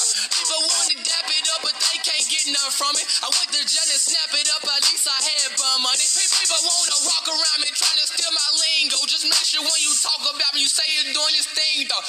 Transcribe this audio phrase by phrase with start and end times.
[0.00, 3.04] People wanna dap it up, but they can't get none from it.
[3.20, 6.06] I went to jail and snap it up, at least I had bum money.
[6.40, 8.96] People wanna walk around me trying to steal my lingo.
[9.04, 12.04] Just make sure when you talk about me, you say you're doing this thing though.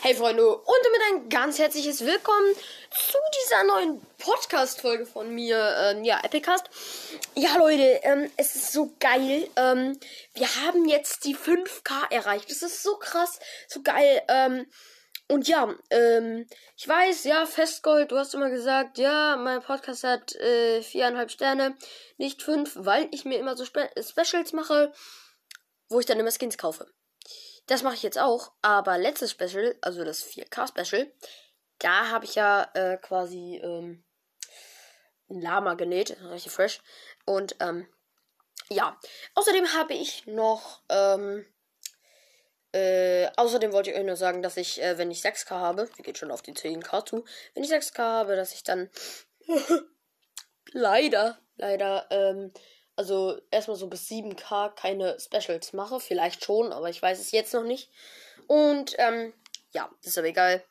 [0.00, 2.54] Hey Freunde und damit ein ganz herzliches Willkommen
[2.90, 6.64] zu dieser neuen Podcast-Folge von mir, ähm, ja, Epicast.
[7.34, 9.48] Ja, Leute, ähm, es ist so geil.
[9.56, 9.98] Ähm,
[10.34, 12.50] wir haben jetzt die 5K erreicht.
[12.50, 14.22] Das ist so krass, so geil.
[14.28, 14.66] Ähm,
[15.28, 16.46] und ja, ähm,
[16.76, 21.76] ich weiß, ja, Festgold, du hast immer gesagt, ja, mein Podcast hat äh, viereinhalb Sterne,
[22.16, 24.92] nicht fünf, weil ich mir immer so Spe Specials mache,
[25.88, 26.86] wo ich dann immer Skins kaufe.
[27.66, 31.12] Das mache ich jetzt auch, aber letztes Special, also das 4K-Special,
[31.80, 34.04] da habe ich ja äh, quasi ähm,
[35.28, 36.80] ein Lama genäht, richtig fresh.
[37.24, 37.88] Und ähm,
[38.68, 38.98] ja,
[39.34, 41.44] außerdem habe ich noch, ähm,
[42.76, 46.04] äh, außerdem wollte ich euch nur sagen, dass ich, äh, wenn ich 6K habe, wir
[46.04, 48.90] geht schon auf die 10K zu, wenn ich 6K habe, dass ich dann
[50.72, 52.52] leider, leider, ähm,
[52.94, 56.00] also erstmal so bis 7K keine Specials mache.
[56.00, 57.90] Vielleicht schon, aber ich weiß es jetzt noch nicht.
[58.46, 59.32] Und ähm,
[59.72, 60.62] ja, ist aber egal.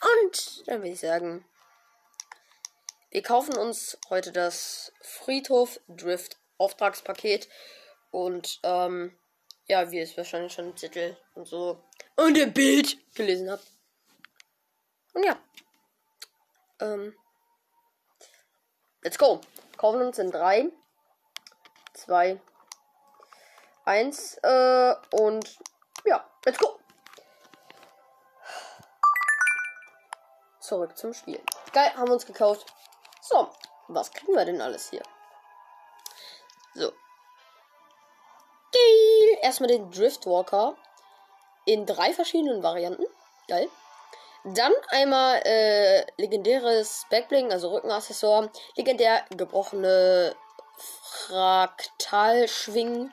[0.00, 1.44] Und dann würde ich sagen,
[3.10, 7.48] wir kaufen uns heute das Friedhof Drift Auftragspaket.
[8.12, 9.16] Und ähm,
[9.70, 11.80] ja, wie ihr es wahrscheinlich schon im Titel und so
[12.16, 13.64] und im Bild gelesen habt.
[15.14, 15.38] Und ja.
[16.80, 17.16] Ähm,
[19.02, 19.40] let's go.
[19.76, 20.72] Kaufen uns in 3,
[21.94, 22.40] 2,
[23.84, 25.58] 1 äh, und
[26.04, 26.80] ja, let's go.
[30.58, 31.40] Zurück zum Spiel.
[31.72, 32.74] Geil, haben wir uns gekauft.
[33.22, 33.48] So,
[33.86, 35.02] was kriegen wir denn alles hier?
[36.74, 36.92] So.
[38.72, 39.09] Geil.
[39.40, 40.76] Erstmal den Driftwalker
[41.64, 43.06] in drei verschiedenen Varianten.
[43.48, 43.68] Geil.
[44.44, 48.50] Dann einmal äh, legendäres Backbling, also Rückenaccessoire.
[48.76, 50.34] Legendär gebrochene
[50.76, 53.12] Fraktalschwingen.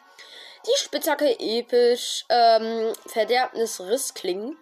[0.65, 2.25] Die Spitzhacke episch.
[2.29, 4.57] Ähm, Verderbnis Rissklingen.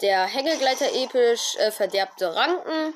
[0.00, 1.54] Der Hängelgleiter episch.
[1.56, 2.94] Äh, verderbte Ranken.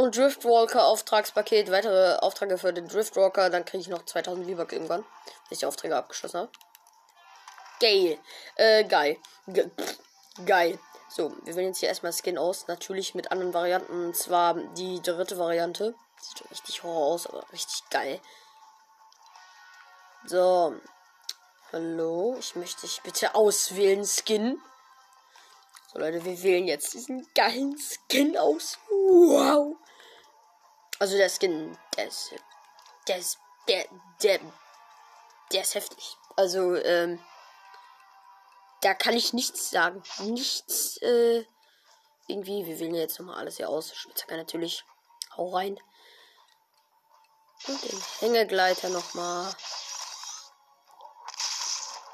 [0.00, 1.70] Und Driftwalker Auftragspaket.
[1.70, 3.50] Weitere Aufträge für den Driftwalker.
[3.50, 5.02] Dann kriege ich noch 2000 V-Bucks irgendwann.
[5.02, 6.50] Wenn ich die Aufträge abgeschlossen habe.
[7.80, 8.18] Geil.
[8.56, 9.18] Äh, geil.
[9.46, 9.70] Ge
[10.46, 10.78] geil.
[11.10, 12.66] So, wir wählen jetzt hier erstmal Skin aus.
[12.66, 14.06] Natürlich mit anderen Varianten.
[14.06, 15.94] Und zwar die dritte Variante.
[16.18, 18.22] Sieht richtig horror aus, aber richtig geil.
[20.24, 20.76] So.
[21.72, 22.36] Hallo.
[22.38, 24.58] Ich möchte dich bitte auswählen, Skin.
[25.92, 28.78] So, Leute, wir wählen jetzt diesen geilen Skin aus.
[28.88, 29.76] Wow.
[31.00, 32.32] Also der Skin, der ist.
[33.08, 33.38] Der ist.
[33.66, 33.84] Der.
[34.22, 34.38] Der.
[35.50, 36.16] Der ist heftig.
[36.36, 37.20] Also, ähm
[38.80, 40.02] da kann ich nichts sagen.
[40.20, 41.44] Nichts, äh,
[42.26, 42.66] irgendwie.
[42.66, 43.94] Wir wählen jetzt nochmal alles hier aus.
[43.94, 44.84] Spitzhacke natürlich.
[45.36, 45.78] Hau rein.
[47.66, 49.54] Und den Hängegleiter nochmal.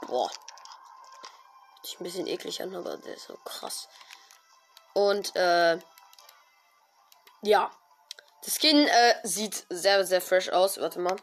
[0.06, 0.28] Boah.
[0.28, 3.88] Hört sich ein bisschen eklig an, aber der ist so krass.
[4.92, 5.78] Und, äh,
[7.42, 7.70] ja.
[8.46, 10.80] Das Skin, äh, sieht sehr, sehr fresh aus.
[10.80, 11.16] Warte mal.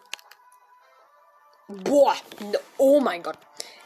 [1.70, 2.18] Boah.
[2.78, 3.38] Oh mein Gott.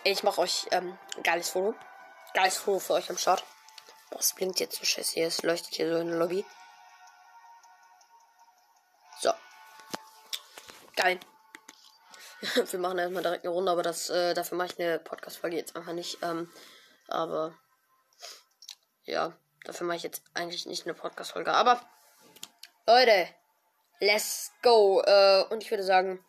[0.04, 1.78] Ich mache euch ähm, geiles Foto.
[2.34, 3.44] Geiles Foto für euch am Start.
[4.10, 5.20] Boah, es blinkt jetzt so scheiße.
[5.20, 6.44] Es leuchtet hier so in der Lobby.
[9.20, 9.32] So.
[10.96, 11.20] Geil.
[12.72, 15.76] Wir machen erstmal direkt eine Runde, aber das, äh, dafür mache ich eine Podcast-Folge jetzt
[15.76, 16.18] einfach nicht.
[16.24, 16.52] Ähm,
[17.08, 17.56] aber
[19.04, 21.54] ja, dafür mache ich jetzt eigentlich nicht eine Podcast-Folge.
[21.54, 21.88] Aber
[22.88, 23.28] Leute,
[24.00, 25.02] let's go.
[25.06, 26.24] Äh, und ich würde sagen,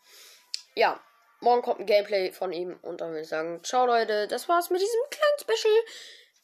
[0.74, 1.00] ja,
[1.40, 4.68] morgen kommt ein Gameplay von ihm und dann würde ich sagen, ciao Leute, das war's
[4.70, 5.74] mit diesem kleinen Special.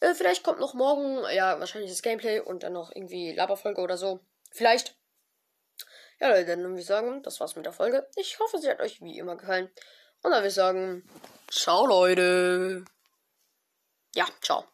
[0.01, 3.97] Äh, vielleicht kommt noch morgen, ja, wahrscheinlich das Gameplay und dann noch irgendwie Laberfolge oder
[3.97, 4.21] so.
[4.53, 4.95] Vielleicht.
[6.21, 8.09] Ja, Leute, dann würde ich sagen, das war's mit der Folge.
[8.15, 9.69] Ich hoffe, sie hat euch wie immer gefallen.
[10.23, 11.09] Und dann würde ich sagen,
[11.51, 12.85] ciao Leute.
[14.15, 14.65] Ja, ciao.